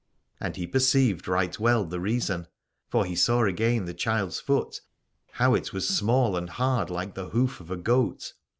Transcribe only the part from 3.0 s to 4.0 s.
he saw again the